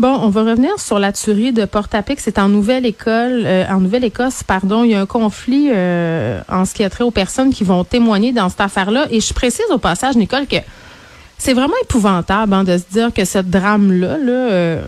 [0.00, 2.20] Bon, on va revenir sur la tuerie de Port-à-Pic.
[2.20, 4.82] C'est en Nouvelle-École, euh, en Nouvelle-Écosse, pardon.
[4.82, 7.84] Il y a un conflit euh, en ce qui a trait aux personnes qui vont
[7.84, 9.08] témoigner dans cette affaire-là.
[9.10, 10.56] Et je précise au passage, Nicole, que
[11.42, 14.82] c'est vraiment épouvantable hein, de se dire que ce drame-là là, euh,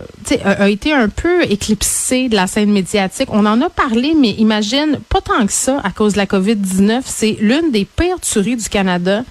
[0.45, 3.27] a, a été un peu éclipsé de la scène médiatique.
[3.31, 7.01] On en a parlé, mais imagine, pas tant que ça à cause de la COVID-19.
[7.05, 9.23] C'est l'une des pires tueries du Canada.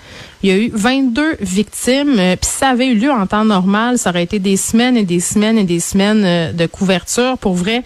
[0.42, 2.18] Il y a eu 22 victimes.
[2.18, 5.04] euh, Puis ça avait eu lieu en temps normal, ça aurait été des semaines et
[5.04, 7.38] des semaines et des semaines euh, de couverture.
[7.38, 7.84] Pour vrai,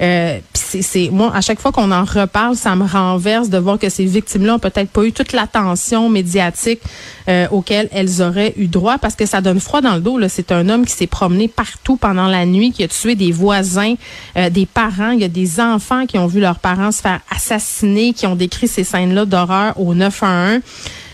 [0.00, 3.88] euh, c'est, moi, à chaque fois qu'on en reparle, ça me renverse de voir que
[3.88, 6.80] ces victimes-là ont peut-être pas eu toute l'attention médiatique
[7.28, 10.18] euh, auquel elles auraient eu droit, parce que ça donne froid dans le dos.
[10.28, 13.94] C'est un homme qui s'est promené partout pendant la nuit, qui a tué des voisins,
[14.36, 15.10] euh, des parents.
[15.10, 18.36] Il y a des enfants qui ont vu leurs parents se faire assassiner, qui ont
[18.36, 20.60] décrit ces scènes-là d'horreur au 911.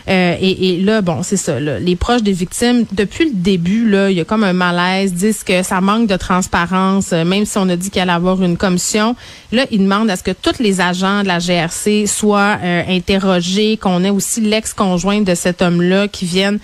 [0.07, 1.59] Euh, et, et là, bon, c'est ça.
[1.59, 5.15] là, les proches des victimes, depuis le début, là, il y a comme un malaise,
[5.15, 8.43] disent que ça manque de transparence, euh, même si on a dit qu'il allait avoir
[8.43, 9.17] une commission.
[9.51, 13.79] Là, ils demandent à ce que tous les agents de la GRC soient euh, interrogés,
[13.79, 16.59] qu'on ait aussi l'ex-conjointe de cet homme-là qui vienne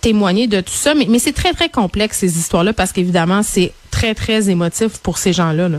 [0.00, 0.94] témoigner de tout ça.
[0.94, 5.32] Mais, c'est très, très complexe, ces histoires-là, parce qu'évidemment, c'est très, très émotif pour ces
[5.32, 5.68] gens-là.
[5.68, 5.78] Là.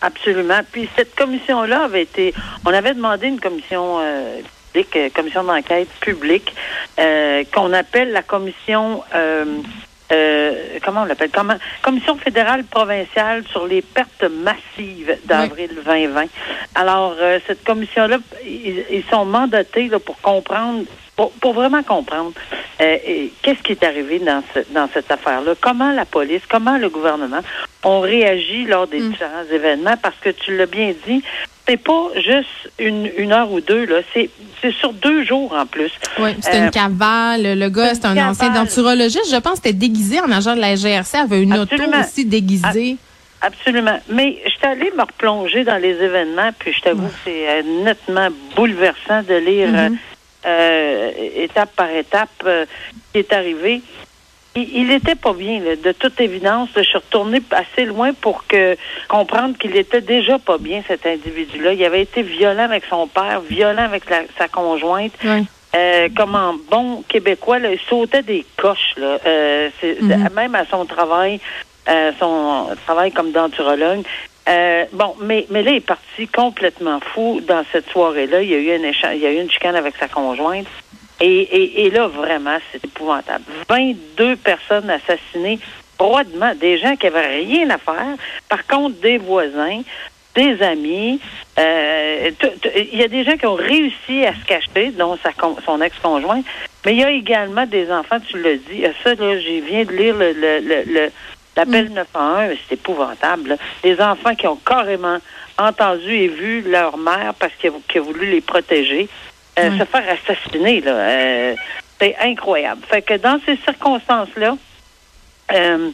[0.00, 0.60] Absolument.
[0.72, 2.34] Puis cette commission-là avait été.
[2.66, 4.00] On avait demandé une commission
[4.72, 6.52] publique, euh, commission d'enquête publique,
[6.98, 9.02] euh, qu'on appelle la commission.
[9.14, 9.44] euh,
[10.12, 11.30] euh, comment on l'appelle?
[11.32, 16.26] Comment, Commission fédérale provinciale sur les pertes massives d'avril 2020.
[16.74, 17.16] Alors,
[17.46, 20.84] cette commission-là, ils, ils sont mandatés là, pour comprendre,
[21.16, 22.32] pour, pour vraiment comprendre
[22.78, 27.40] qu'est-ce qui est arrivé dans, ce- dans cette affaire-là, comment la police, comment le gouvernement
[27.84, 31.22] ont réagi lors des différents événements, parce que tu l'as bien dit,
[31.72, 34.28] c'est pas juste une, une heure ou deux, là, c'est
[34.60, 35.90] c'est sur deux jours en plus.
[36.18, 37.58] Oui, c'était Euh, une cavale.
[37.58, 39.30] Le gars, c'est c'est un ancien denturologiste.
[39.30, 41.16] Je pense que c'était déguisé en agent de la GRC.
[41.16, 41.88] avait une Absolument.
[41.88, 42.96] auto aussi déguisée.
[43.40, 43.98] Absolument.
[44.10, 47.62] Mais je suis allée me replonger dans les événements, puis je t'avoue que c'est euh,
[47.84, 49.88] nettement bouleversant de lire euh,
[50.46, 53.80] euh, étape par étape euh, ce qui est arrivé.
[54.54, 56.68] Il, il était pas bien, là, de toute évidence.
[56.76, 58.76] Je suis retournée assez loin pour que
[59.08, 61.72] comprendre qu'il était déjà pas bien, cet individu-là.
[61.72, 65.12] Il avait été violent avec son père, violent avec la- sa conjointe.
[65.24, 65.42] Ouais.
[65.74, 69.18] Euh, comme en bon québécois, là, il sautait des coches, là.
[69.24, 70.28] Euh, c'est- Mhm.
[70.34, 71.40] même à son travail,
[71.88, 74.02] euh, son travail comme denturologue.
[74.48, 78.42] Euh, bon, mais, mais là, il est parti complètement fou dans cette soirée-là.
[78.42, 80.66] Il y a eu un échange, il y a eu une chicane avec sa conjointe.
[81.24, 83.44] Et, et, et là, vraiment, c'est épouvantable.
[83.68, 85.58] 22 personnes assassinées
[85.96, 88.16] froidement, des gens qui avaient rien à faire.
[88.48, 89.82] Par contre, des voisins,
[90.34, 91.20] des amis.
[91.60, 92.30] euh,
[92.92, 95.30] Il y a des gens qui ont réussi à se cacher, dont sa,
[95.64, 96.42] son ex-conjoint.
[96.84, 98.82] Mais il y a également des enfants, tu l'as dit.
[99.04, 101.12] Ça, là, je viens de lire le, le, le, le-
[101.56, 103.50] l'appel 911, mais c'est épouvantable.
[103.50, 103.56] là.
[103.84, 105.18] Des enfants qui ont carrément
[105.58, 109.08] entendu et vu leur mère parce qu'elle a, a voulu les protéger
[109.58, 109.78] euh, Ouais.
[109.78, 110.80] se faire assassiner.
[110.80, 111.54] Là, Euh,
[112.00, 112.82] c'est incroyable.
[112.88, 114.56] Fait que dans ces circonstances-là,
[115.52, 115.90] euh,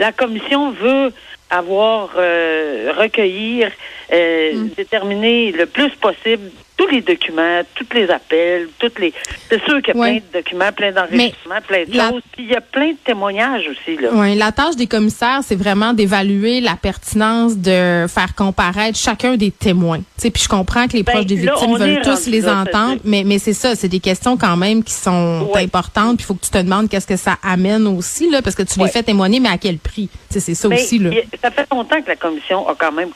[0.00, 1.12] la commission veut
[1.50, 3.70] avoir euh, recueillir
[4.12, 4.68] euh, Mm.
[4.76, 6.50] déterminer le plus possible
[6.94, 9.12] les documents, tous les appels, toutes les.
[9.48, 10.20] C'est sûr qu'il y a Ouais.
[10.20, 12.22] plein de documents, plein d'enregistrements, plein de la- choses.
[12.32, 14.08] Puis il y a plein de témoignages aussi là.
[14.12, 19.50] Oui, la tâche des commissaires, c'est vraiment d'évaluer la pertinence de faire comparaître chacun des
[19.50, 19.98] témoins.
[19.98, 22.60] Tu sais, puis je comprends que les Ben, proches des victimes veulent tous les là,
[22.62, 25.62] entendre, mais mais c'est ça, c'est des questions quand même qui sont Ouais.
[25.62, 26.16] importantes.
[26.16, 28.62] Puis il faut que tu te demandes qu'est-ce que ça amène aussi là, parce que
[28.62, 30.08] tu les fais témoigner, mais à quel prix?
[30.30, 31.10] C'est ça Mais aussi là.
[31.42, 33.10] ça fait longtemps que la commission a quand même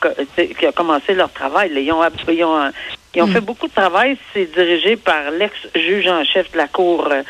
[0.57, 1.73] qui a commencé leur travail.
[1.73, 1.79] là.
[1.79, 2.71] Ils ont, app- ils ont,
[3.15, 3.33] ils ont Mm.
[3.33, 4.17] fait beaucoup de travail.
[4.33, 7.07] C'est dirigé par l'ex-juge en chef de la Cour.
[7.11, 7.23] euh,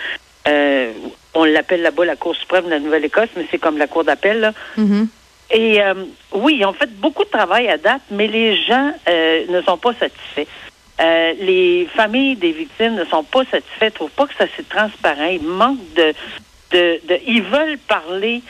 [0.47, 0.91] euh,
[1.35, 4.39] on l'appelle là-bas la Cour suprême de la Nouvelle-Écosse, mais c'est comme la Cour d'appel.
[4.39, 4.53] là.
[4.77, 5.07] Mhm.
[5.51, 5.93] Et euh,
[6.33, 9.77] oui, ils ont fait beaucoup de travail à date, mais les gens euh, ne sont
[9.77, 10.47] pas satisfaits.
[11.01, 14.67] Euh, les familles des victimes ne sont pas satisfaites, ne trouvent pas que ça c'est
[14.67, 15.29] transparent.
[15.31, 16.13] Ils manquent de,
[16.71, 18.41] de, de- ils veulent parler,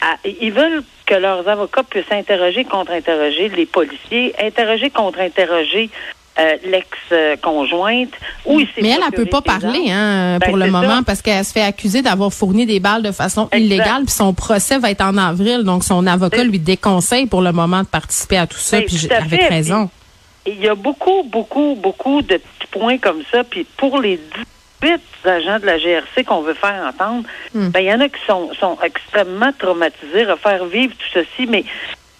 [0.00, 5.90] à, ils veulent que leurs avocats puissent interroger, contre-interroger les policiers, interroger, contre-interroger
[6.38, 8.10] euh, l'ex-conjointe.
[8.48, 11.02] Il Mais elle, elle procuré peut pas parler hein, Ben, pour le moment ça.
[11.06, 13.58] parce qu'elle se fait accuser d'avoir fourni des balles de façon Exact.
[13.64, 14.02] illégale.
[14.04, 17.80] Puis son procès va être en avril, donc son avocat lui déconseille pour le moment
[17.82, 18.78] de participer à tout ça.
[18.80, 19.48] Ben, Puis avec fait.
[19.48, 19.90] raison.
[20.46, 23.44] Il y a beaucoup, beaucoup, beaucoup de petits points comme ça.
[23.44, 24.20] Puis pour les
[24.82, 27.68] 18 agents de la GRC qu'on veut faire entendre, Hmm.
[27.68, 31.46] ben, il y en a qui sont, sont extrêmement traumatisés, refaire vivre tout ceci.
[31.48, 31.64] Mais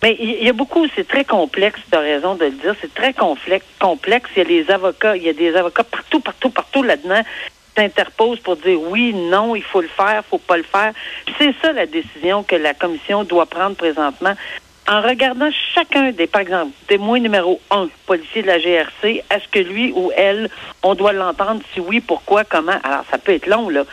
[0.04, 2.92] mais il y a beaucoup, c'est très complexe, tu as raison de le dire, c'est
[2.92, 4.28] très complexe.
[4.36, 7.80] Il y a des avocats, il y a des avocats partout, partout, partout là-dedans qui
[7.80, 10.92] s'interposent pour dire oui, non, il faut le faire, il faut pas le faire.
[11.38, 14.34] C'est ça la décision que la commission doit prendre présentement
[14.86, 19.60] en regardant chacun des, par exemple, témoin numéro un, policier de la GRC, est-ce que
[19.60, 20.50] lui ou elle,
[20.82, 21.62] on doit l'entendre?
[21.72, 22.78] Si oui, pourquoi, comment?
[22.82, 23.84] Alors, ça peut être long, là.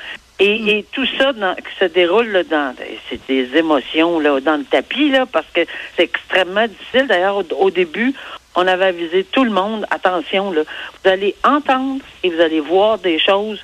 [0.44, 2.74] Et, et tout ça dans- qui se déroule là, dans
[3.10, 5.62] c'est des émotions là dans le tapis là parce que
[5.96, 7.06] c'est extrêmement difficile.
[7.08, 8.14] D'ailleurs au, au début,
[8.56, 10.62] on avait avisé tout le monde attention là,
[11.04, 13.62] vous allez entendre et vous allez voir des choses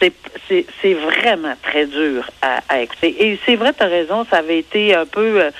[0.00, 0.12] c'est-
[0.48, 3.14] c'est c'est vraiment très dur à, à écouter.
[3.24, 5.50] Et c'est vrai, tu as raison, ça avait été un peu euh,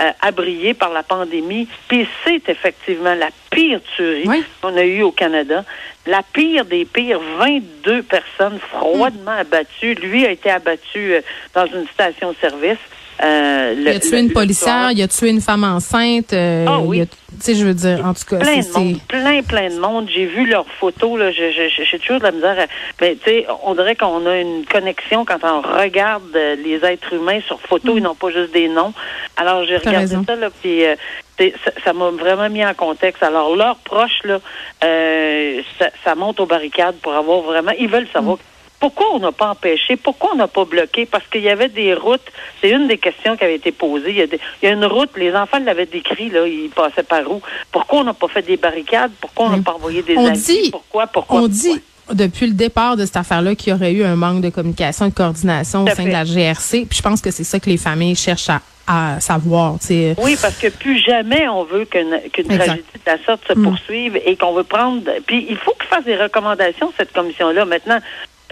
[0.00, 1.68] euh, par la pandémie.
[1.88, 4.44] Puis c'est effectivement la pire tuerie Oui.
[4.60, 5.64] qu'on a eue au Canada.
[6.06, 9.94] La pire des pires, 22 personnes froidement abattues.
[9.94, 11.20] Lui a été abattu euh,
[11.54, 12.78] dans une station-service.
[13.22, 16.32] Euh, Il a tué une policière, il a tué une femme enceinte.
[16.32, 17.02] euh, Ah oui.
[17.06, 19.78] Tu sais, je veux dire, en tout cas, plein c'est- de monde, plein, plein de
[19.78, 20.08] monde.
[20.12, 21.30] J'ai vu leurs photos, là.
[21.30, 22.58] J'ai toujours de la misère.
[22.58, 22.66] à-
[23.00, 27.12] Mais, tu sais, on dirait qu'on a une connexion quand on regarde euh, les êtres
[27.12, 28.92] humains sur photo et non pas juste des noms.
[29.36, 29.78] Alors, j'ai.
[29.80, 30.24] T'as regardé raison.
[30.26, 30.94] ça, là, puis euh,
[31.38, 33.22] ça- ça m'a vraiment mis en contexte.
[33.22, 34.40] Alors, leurs proches, là,
[34.84, 37.72] euh, ça, ça monte aux barricades pour avoir vraiment.
[37.78, 38.38] Ils veulent savoir.
[38.80, 39.96] Pourquoi on n'a pas empêché?
[39.96, 41.04] Pourquoi on n'a pas bloqué?
[41.06, 42.26] Parce qu'il y avait des routes.
[42.60, 44.10] C'est une des questions qui avait été posée.
[44.10, 46.70] Il y a, des- il y a une route, les enfants l'avaient décrit, là, ils
[46.70, 47.42] passaient par où?
[47.70, 49.12] Pourquoi on n'a pas fait des barricades?
[49.20, 50.38] Pourquoi on n'a pas envoyé des On amis?
[50.38, 51.06] dit- pourquoi?
[51.06, 51.36] Pourquoi?
[51.40, 51.54] On pourquoi?
[51.56, 51.80] dit
[52.12, 55.10] depuis le départ de cette affaire-là qu'il y aurait eu un manque de communication et
[55.10, 56.04] de coordination au sein fait.
[56.06, 56.86] de la GRC.
[56.88, 59.76] Puis je pense que c'est ça que les familles cherchent à, à savoir.
[60.18, 62.10] Oui, parce que plus jamais on veut qu'une
[62.48, 63.62] tragédie de la sorte se Mm.
[63.62, 65.02] poursuive et qu'on veut prendre.
[65.26, 67.64] Puis il faut qu'il fasse des recommandations, cette commission-là.
[67.64, 68.00] Maintenant,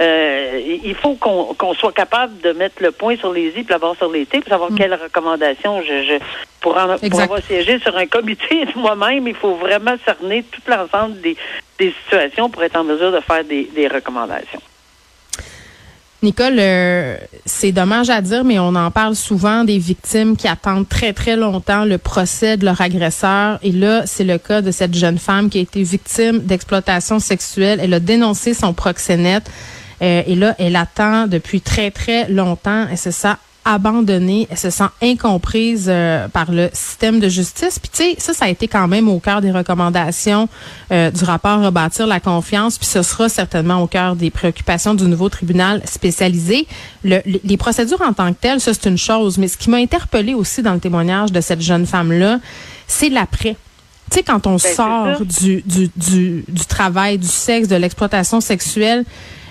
[0.00, 3.66] euh, il faut qu'on qu'on soit capable de mettre le point sur les i, puis
[3.68, 6.18] la barre sur les t, puis savoir quelles recommandations je, je
[6.60, 7.06] pour, en, pour Mm.
[7.06, 7.22] Exact.
[7.24, 11.36] avoir siégé sur un comité moi-même, il faut vraiment cerner tout l'ensemble des,
[11.78, 14.60] des situations pour être en mesure de faire des, des recommandations.
[16.20, 17.16] Nicole, euh,
[17.46, 21.36] c'est dommage à dire, mais on en parle souvent des victimes qui attendent très, très
[21.36, 23.60] longtemps le procès de leur agresseur.
[23.62, 27.78] Et là, c'est le cas de cette jeune femme qui a été victime d'exploitation sexuelle.
[27.80, 29.48] Elle a dénoncé son proxénète.
[30.02, 32.86] Euh, et là, elle attend depuis très, très longtemps.
[32.90, 37.78] Elle se sent abandonnée, elle se sent incomprise euh, par le système de justice.
[37.78, 40.48] Puis tu sais, ça, ça a été quand même au cœur des recommandations
[40.90, 45.04] euh, du rapport Rebâtir la confiance, puis ce sera certainement au cœur des préoccupations du
[45.04, 46.66] nouveau tribunal spécialisé.
[47.04, 49.68] Le- le- les procédures en tant que telles, ça c'est une chose, mais ce qui
[49.68, 52.38] m'a interpellée aussi dans le témoignage de cette jeune femme-là,
[52.86, 53.56] c'est l'après.
[54.10, 55.24] Tu sais, quand on c'est sort ça.
[55.42, 59.04] du, du, du, du travail, du sexe, de l'exploitation sexuelle,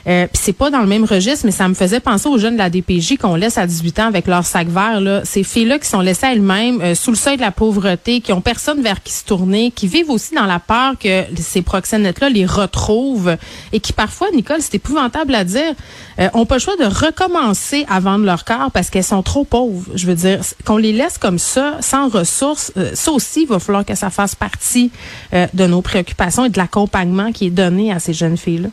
[0.08, 2.54] euh, puis c'est pas dans le même registre, mais ça me faisait penser aux jeunes
[2.54, 5.02] de la DPJ qu'on laisse à 18 ans avec leur sac vert.
[5.02, 5.22] Là.
[5.26, 8.42] Ces filles-là qui sont laissées elles-mêmes, euh, sous le seuil de la pauvreté, qui ont
[8.42, 12.46] personne vers qui se tourner, qui vivent aussi dans la peur que ces proxénètes-là les
[12.46, 13.36] retrouvent
[13.74, 15.74] et qui parfois, Nicole, c'est épouvantable à dire,
[16.20, 19.44] euh, ont pas le choix de recommencer à vendre leur corps parce qu'elles sont trop
[19.44, 19.86] pauvres.
[19.96, 23.60] Je veux dire, qu'on les laisse comme ça, sans ressources, euh, ça aussi, il va
[23.60, 24.92] falloir que ça fasse partie
[25.34, 28.70] euh, de nos préoccupations et de l'accompagnement qui est donné à ces jeunes filles-là.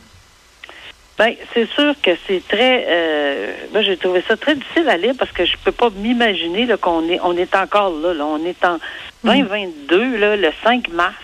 [1.17, 2.85] Ben, c'est sûr que c'est très.
[2.89, 6.67] Euh, moi, j'ai trouvé ça très difficile à lire parce que je peux pas m'imaginer
[6.81, 8.25] qu'on est, on est encore là, là.
[8.25, 8.79] On est en
[9.23, 11.15] 2022, là, le 5 mars.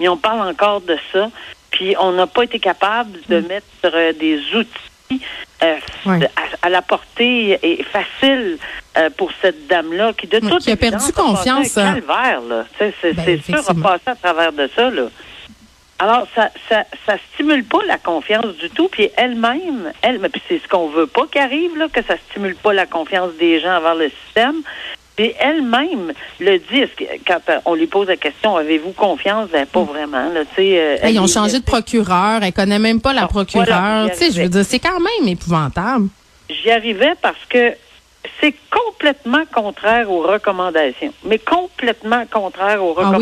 [0.00, 1.30] Et on parle encore de ça.
[1.70, 3.46] Puis on n'a pas été capable de mm.
[3.46, 5.22] mettre euh, des outils
[5.62, 5.76] euh,
[6.62, 8.58] à, la portée et facile
[9.16, 11.74] pour cette dame-là qui de toute qui a perdu confiance.
[11.74, 12.64] Calvaire, là.
[12.78, 15.04] C'est, ben, sûr, à passer à travers de ça, là.
[16.00, 18.88] Alors, ça, ça, ça stimule pas la confiance du tout.
[18.88, 22.54] Puis elle-même, elle, mais puis c'est ce qu'on veut pas qu'arrive, là, que ça stimule
[22.54, 24.62] pas la confiance des gens envers le système.
[25.20, 26.84] Et elle-même le dit,
[27.26, 29.48] quand euh, on lui pose la question, avez-vous confiance?
[29.50, 30.30] Ben, pas vraiment.
[30.32, 34.08] Là, euh, ils ont changé de procureur, elle connaît même pas la procureure.
[34.14, 36.08] je veux dire, c'est quand même épouvantable.
[36.48, 37.74] J'y arrivais parce que
[38.40, 41.12] c'est complètement contraire aux recommandations.
[41.24, 43.12] Mais complètement contraire aux ah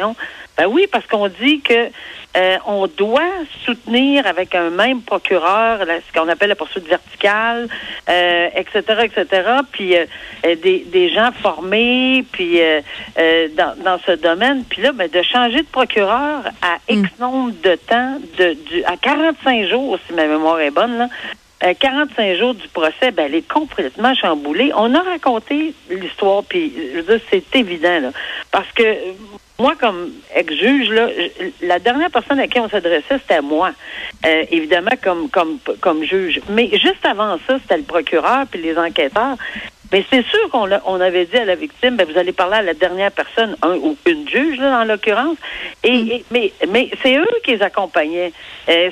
[0.00, 0.14] hein?
[0.56, 1.90] Ben oui, parce qu'on dit que
[2.36, 3.22] euh, on doit
[3.64, 7.68] soutenir avec un même procureur ce qu'on appelle la poursuite verticale,
[8.08, 9.50] euh, etc., etc.
[9.70, 10.04] Puis euh,
[10.42, 12.60] des, des gens formés, puis
[13.56, 14.64] dans, dans ce domaine.
[14.68, 17.20] Puis là, ben, de changer de procureur à X mm.
[17.20, 21.08] nombre de temps, de, du, à 45 jours, si ma mémoire est bonne, là,
[21.74, 24.72] 45 jours du procès, ben, elle est complètement chamboulée.
[24.76, 28.10] On a raconté l'histoire, puis je veux dire, c'est évident, là,
[28.50, 28.82] parce que
[29.58, 31.08] moi, comme ex-juge, là,
[31.62, 33.72] la dernière personne à qui on s'adressait, c'était moi,
[34.24, 36.40] euh, évidemment, comme, comme, comme juge.
[36.50, 39.36] Mais juste avant ça, c'était le procureur puis les enquêteurs.
[39.92, 42.62] Mais c'est sûr qu'on on avait dit à la victime, ben, vous allez parler à
[42.62, 45.38] la dernière personne, un ou une juge, là, en l'occurrence.
[45.84, 46.20] Et, mm.
[46.30, 48.32] mais mais c'est eux qui les accompagnaient.
[48.68, 48.90] Euh,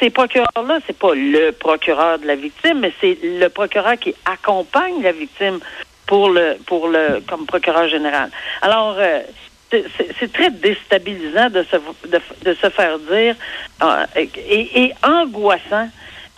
[0.00, 5.00] ces procureurs-là, c'est pas le procureur de la victime, mais c'est le procureur qui accompagne
[5.02, 5.60] la victime
[6.06, 8.30] pour le pour le comme procureur général.
[8.62, 9.20] Alors euh,
[10.18, 11.76] c'est très déstabilisant de se,
[12.44, 13.34] de, se faire dire
[13.82, 15.88] euh, et, angoissant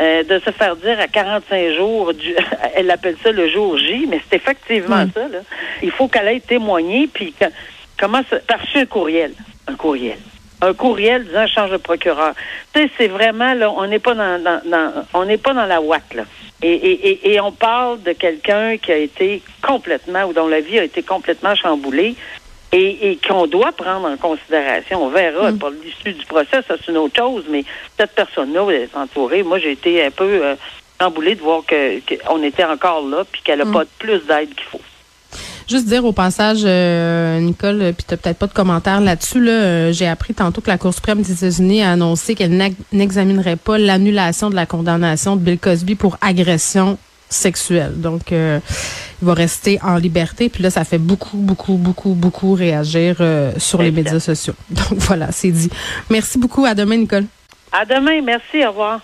[0.00, 2.35] euh, de se faire dire à 45 jours, du,
[2.75, 5.29] elle appelle ça le jour J, mais c'est effectivement ça.
[5.29, 5.38] Là.
[5.83, 7.35] Il faut qu'elle aille témoigner, puis
[7.99, 9.33] comment ça, par un courriel,
[9.67, 10.19] un courriel,
[10.61, 12.35] un courriel disant change de procureur.
[12.73, 15.81] Tu sais, c'est vraiment là, on n'est pas dans, dans, on n'est pas dans la
[15.81, 16.25] ouate là.
[16.62, 20.79] Et, et, et, on parle de quelqu'un qui a été complètement ou dont la vie
[20.79, 22.17] a été complètement chamboulée
[22.75, 25.04] et, qu'on doit prendre en considération.
[25.04, 25.52] On verra.
[25.52, 25.59] Mm.
[25.59, 27.64] Pour l'issue du procès, ça c'est une autre chose, mais
[27.99, 29.43] cette personne-là est entourée.
[29.43, 30.54] Moi, j'ai été un peu euh,
[31.00, 33.73] emboulée de voir qu'on était encore là puis qu'elle n'a mm.
[33.73, 34.81] pas plus d'aide qu'il faut.
[35.69, 39.40] Juste dire au passage, euh, Nicole, euh, puis tu peut-être pas de commentaire là-dessus.
[39.40, 43.78] Là, j'ai appris tantôt que la Cour suprême des États-Unis a annoncé qu'elle n'examinerait pas
[43.78, 46.99] l'annulation de la condamnation de Bill Cosby pour agression
[47.35, 48.00] sexuelle.
[48.00, 48.33] Donc,
[49.25, 50.49] il va rester en liberté.
[50.49, 54.55] Puis là, ça fait beaucoup, beaucoup, beaucoup, beaucoup réagir euh, sur les médias sociaux.
[54.71, 55.71] Donc voilà, c'est dit.
[56.11, 56.64] Merci beaucoup.
[56.64, 57.25] À demain, Nicole.
[57.73, 58.21] À demain.
[58.23, 58.64] Merci.
[58.64, 59.00] Au revoir.